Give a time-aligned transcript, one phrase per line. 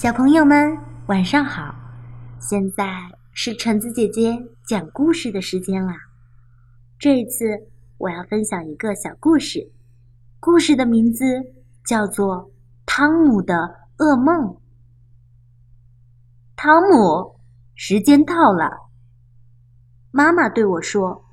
[0.00, 0.78] 小朋友们，
[1.08, 1.74] 晚上好！
[2.40, 2.90] 现在
[3.34, 4.34] 是橙子姐姐
[4.66, 5.94] 讲故事的时间啦。
[6.98, 7.44] 这一次
[7.98, 9.70] 我要分享一个小故事，
[10.40, 11.26] 故事的名字
[11.84, 12.34] 叫做
[12.86, 13.54] 《汤姆的
[13.98, 14.54] 噩梦》。
[16.56, 17.38] 汤姆，
[17.74, 18.70] 时间到了，
[20.10, 21.26] 妈妈对我说：“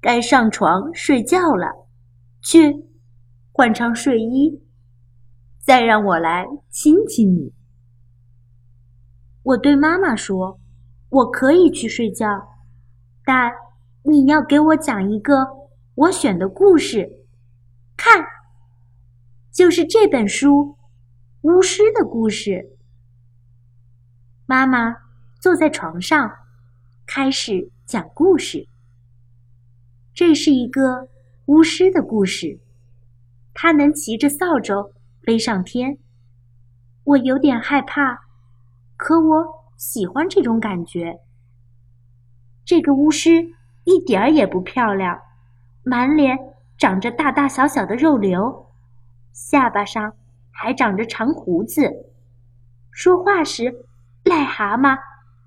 [0.00, 1.88] 该上床睡觉了，
[2.40, 2.86] 去
[3.50, 4.62] 换上睡衣，
[5.60, 7.52] 再让我来亲亲你。”
[9.46, 10.58] 我对妈妈说
[11.08, 12.26] ：“我可以去睡觉，
[13.24, 13.52] 但
[14.02, 15.46] 你要给我讲一个
[15.94, 17.24] 我选的故事。
[17.96, 18.26] 看，
[19.52, 20.76] 就是这本书
[21.48, 22.50] 《巫师的故事》。”
[24.46, 24.96] 妈妈
[25.38, 26.32] 坐在床上，
[27.06, 28.66] 开始讲故事。
[30.12, 31.08] 这是一个
[31.44, 32.58] 巫师的故事，
[33.54, 35.98] 他能骑着扫帚飞上天。
[37.04, 38.25] 我有点害怕。
[38.96, 41.20] 可我喜欢这种感觉。
[42.64, 45.20] 这个巫师一点儿也不漂亮，
[45.82, 46.36] 满脸
[46.78, 48.72] 长着大大小小的肉瘤，
[49.32, 50.14] 下巴上
[50.50, 52.12] 还长着长胡子。
[52.90, 53.84] 说话时，
[54.24, 54.98] 癞蛤蟆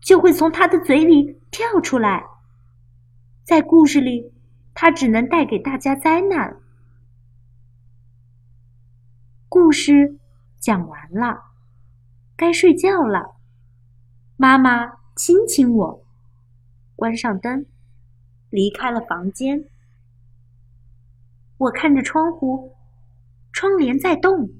[0.00, 2.26] 就会从他的嘴里跳出来。
[3.44, 4.32] 在故事里，
[4.74, 6.56] 他只能带给大家灾难。
[9.48, 10.18] 故事
[10.58, 11.44] 讲完了，
[12.36, 13.35] 该睡觉了。
[14.38, 16.04] 妈妈亲亲我，
[16.94, 17.64] 关上灯，
[18.50, 19.64] 离开了房间。
[21.56, 22.76] 我看着窗户，
[23.50, 24.50] 窗帘在动，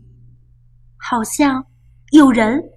[0.96, 1.66] 好像
[2.10, 2.72] 有人。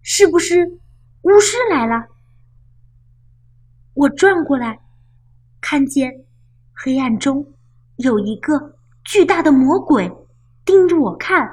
[0.00, 0.78] 是不是
[1.22, 2.06] 巫师来了？
[3.94, 4.80] 我转过来，
[5.60, 6.24] 看见
[6.72, 7.54] 黑暗中
[7.96, 10.08] 有一个巨大的魔鬼
[10.64, 11.44] 盯着我看，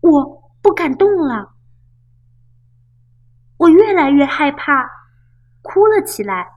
[0.00, 1.51] 我不敢动了。
[3.62, 4.90] 我越来越害怕，
[5.60, 6.50] 哭了起来。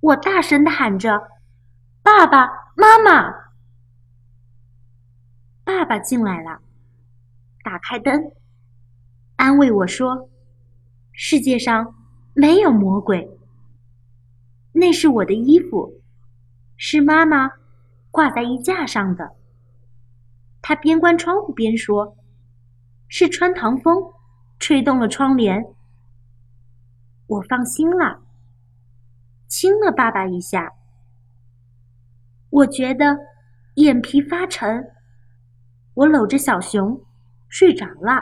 [0.00, 1.28] 我大声的喊着
[2.02, 3.32] ：“爸爸妈妈！”
[5.62, 6.62] 爸爸进来了，
[7.62, 8.32] 打开灯，
[9.36, 10.28] 安慰我说
[11.12, 11.94] ：“世界上
[12.34, 13.38] 没有魔鬼。”
[14.74, 16.02] 那是我的衣服，
[16.76, 17.52] 是妈妈
[18.10, 19.36] 挂在衣架上的。
[20.60, 22.16] 他边关窗户边说
[23.06, 24.12] ：“是穿堂风
[24.58, 25.64] 吹动了窗帘。”
[27.30, 28.22] 我放心了，
[29.46, 30.72] 亲了爸爸一下。
[32.50, 33.16] 我觉得
[33.74, 34.84] 眼皮发沉，
[35.94, 37.00] 我搂着小熊
[37.48, 38.20] 睡着了。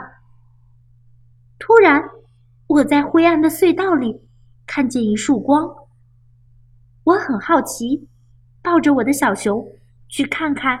[1.57, 1.99] 突然，
[2.67, 4.21] 我在灰暗的隧道里
[4.67, 5.67] 看见一束光。
[7.03, 8.07] 我很好奇，
[8.61, 9.67] 抱着我的小熊
[10.07, 10.79] 去看看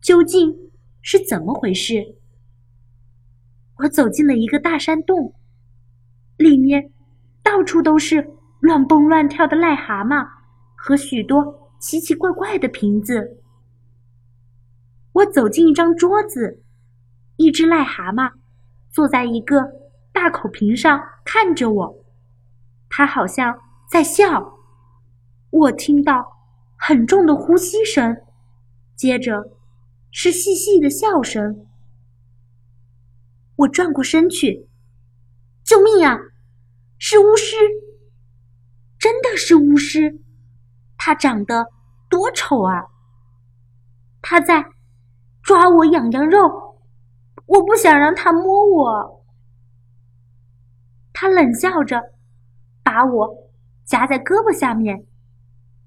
[0.00, 2.16] 究竟是怎么回事。
[3.76, 5.32] 我走进了一个大山洞，
[6.36, 6.90] 里面。
[7.52, 8.30] 到处都是
[8.60, 10.26] 乱蹦乱跳的癞蛤蟆
[10.74, 13.42] 和许多奇奇怪怪的瓶子。
[15.12, 16.64] 我走进一张桌子，
[17.36, 18.32] 一只癞蛤蟆
[18.88, 19.70] 坐在一个
[20.14, 22.04] 大口瓶上看着我，
[22.88, 24.58] 它好像在笑。
[25.50, 26.32] 我听到
[26.78, 28.16] 很重的呼吸声，
[28.96, 29.52] 接着
[30.10, 31.66] 是细细的笑声。
[33.56, 34.70] 我转过身去，
[35.62, 36.18] 救命啊！
[37.12, 37.56] 是巫师，
[38.98, 40.18] 真的是巫师，
[40.96, 41.66] 他长得
[42.08, 42.86] 多丑啊！
[44.22, 44.64] 他在
[45.42, 46.80] 抓我痒痒肉，
[47.44, 49.26] 我不想让他摸我。
[51.12, 52.00] 他冷笑着，
[52.82, 53.52] 把我
[53.84, 55.06] 夹在胳膊下面，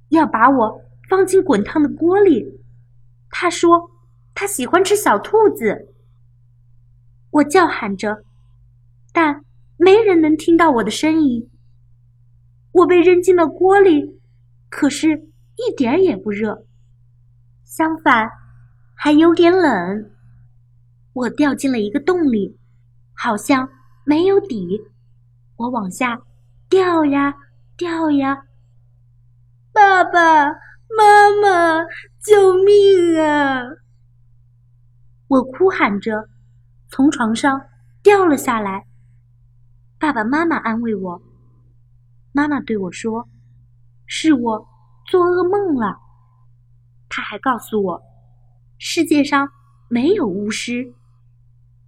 [0.10, 2.62] 要把我放进滚烫的锅里。
[3.32, 3.90] 他说
[4.36, 5.92] 他喜欢吃小兔子，
[7.32, 8.24] 我叫喊着，
[9.12, 9.44] 但。
[9.78, 11.50] 没人能听到我的声音。
[12.72, 14.20] 我被扔进了锅里，
[14.70, 16.66] 可是一点也不热，
[17.64, 18.30] 相反，
[18.94, 20.12] 还有点冷。
[21.14, 22.58] 我掉进了一个洞里，
[23.14, 23.70] 好像
[24.04, 24.82] 没有底。
[25.56, 26.22] 我往下
[26.68, 27.34] 掉呀
[27.78, 28.44] 掉呀，
[29.72, 31.86] 爸爸妈妈，
[32.22, 33.64] 救命啊！
[35.28, 36.28] 我哭喊着，
[36.90, 37.62] 从床上
[38.04, 38.86] 掉了下来。
[40.06, 41.20] 爸爸妈妈安慰我。
[42.32, 43.28] 妈妈对我说
[44.06, 44.68] ：“是我
[45.08, 45.98] 做噩梦了。”
[47.10, 48.04] 他还告诉我
[48.78, 49.50] ：“世界上
[49.88, 50.94] 没有巫师，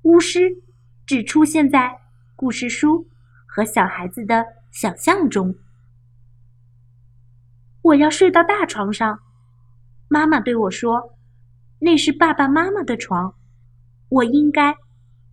[0.01, 0.63] 巫师
[1.05, 1.95] 只出现在
[2.35, 3.07] 故事书
[3.45, 5.53] 和小孩子的想象中。”
[7.83, 9.19] 我要睡到大床上。
[10.07, 11.15] 妈妈对我说
[11.77, 13.35] ：“那是爸爸妈妈的床，
[14.09, 14.75] 我应该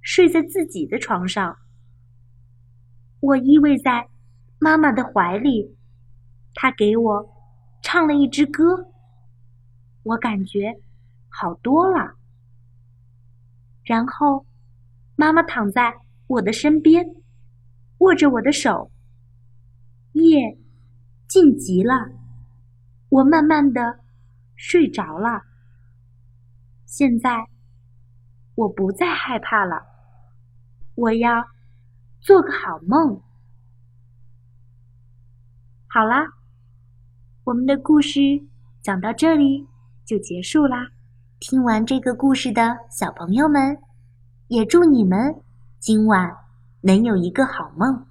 [0.02, 1.56] 睡在自己的床上。
[3.24, 4.10] 我依偎在
[4.58, 5.74] 妈妈的怀里，
[6.52, 7.26] 她给我
[7.80, 8.90] 唱了一支歌，
[10.02, 10.78] 我感觉
[11.30, 12.16] 好多了。
[13.82, 14.44] 然后，
[15.16, 15.94] 妈妈躺在
[16.26, 17.14] 我的身边，
[17.98, 18.90] 握着我的手。
[20.12, 20.58] 夜
[21.26, 22.10] 静极了，
[23.08, 24.00] 我慢慢的
[24.54, 25.44] 睡着了。
[26.84, 27.48] 现在
[28.54, 29.86] 我不再害怕了，
[30.94, 31.48] 我要
[32.24, 33.20] 做个好梦。
[35.86, 36.26] 好啦，
[37.44, 38.18] 我们的故事
[38.80, 39.68] 讲到这里
[40.06, 40.88] 就结束啦。
[41.38, 43.78] 听完这个故事的小朋友们，
[44.48, 45.42] 也祝你们
[45.78, 46.34] 今晚
[46.80, 48.06] 能有一个好梦。